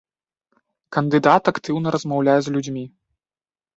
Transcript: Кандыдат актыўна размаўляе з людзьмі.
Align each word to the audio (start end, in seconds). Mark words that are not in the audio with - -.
Кандыдат 0.95 1.43
актыўна 1.53 1.87
размаўляе 1.97 2.39
з 2.47 2.55
людзьмі. 2.57 2.85